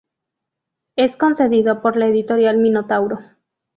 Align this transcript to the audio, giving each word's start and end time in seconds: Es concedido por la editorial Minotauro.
Es 0.97 1.15
concedido 1.15 1.83
por 1.83 1.95
la 1.95 2.07
editorial 2.07 2.57
Minotauro. 2.57 3.19